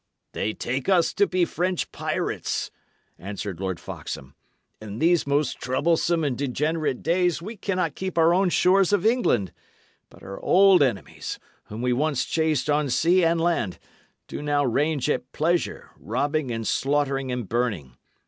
[0.31, 2.71] "They take us to be French pirates,"
[3.19, 4.33] answered Lord Foxham.
[4.81, 9.51] "In these most troublesome and degenerate days we cannot keep our own shores of England;
[10.09, 13.77] but our old enemies, whom we once chased on sea and land,
[14.27, 17.95] do now range at pleasure, robbing and slaughtering and burning.